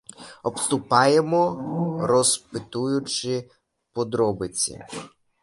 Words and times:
Обступаємо, 0.43 1.55
розпитуючи 2.07 3.49
подробиці. 3.93 4.85